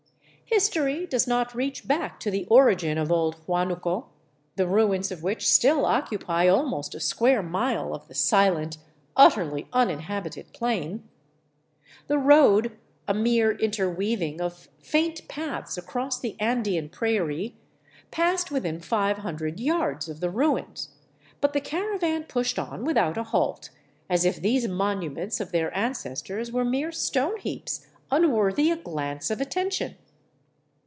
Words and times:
History 0.53 1.05
does 1.07 1.27
not 1.27 1.55
reach 1.55 1.87
back 1.87 2.19
to 2.19 2.29
the 2.29 2.43
origin 2.49 2.97
of 2.97 3.09
old 3.09 3.37
Huanuco, 3.47 4.07
the 4.57 4.67
ruins 4.67 5.09
of 5.09 5.23
which 5.23 5.47
still 5.49 5.85
oc 5.85 6.09
cupy 6.09 6.53
almost 6.53 6.93
a 6.93 6.99
square 6.99 7.41
mile 7.41 7.95
of 7.95 8.05
the 8.09 8.13
silent, 8.13 8.77
utterly 9.15 9.69
uninhabited 9.71 10.51
plain. 10.51 10.99
J 10.99 11.03
The 12.07 12.17
road— 12.17 12.77
a 13.07 13.13
mere 13.13 13.53
interweaving 13.53 14.41
of 14.41 14.67
faint 14.83 15.25
paths 15.29 15.77
across 15.77 16.19
the 16.19 16.35
Andean 16.37 16.89
prairie— 16.89 17.55
passed 18.11 18.51
within 18.51 18.81
five 18.81 19.19
hundreds 19.19 19.61
yards 19.61 20.09
of 20.09 20.19
the 20.19 20.29
ruins, 20.29 20.89
but 21.39 21.53
the 21.53 21.61
caravan 21.61 22.25
pushed 22.25 22.59
on 22.59 22.83
without 22.83 23.17
a 23.17 23.23
halt, 23.23 23.69
as 24.09 24.25
if 24.25 24.39
thest 24.41 24.67
monuments 24.67 25.39
of 25.39 25.53
their 25.53 25.69
an 25.77 25.93
cestors 25.93 26.51
were 26.51 26.65
mere 26.65 26.91
stone 26.91 27.37
heaps, 27.37 27.87
unworthy 28.11 28.69
a 28.69 28.75
glance 28.75 29.31
of 29.31 29.39
attention. 29.39 29.95